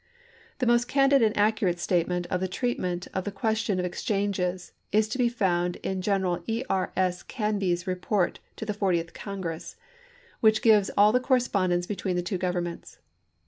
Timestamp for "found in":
5.29-6.01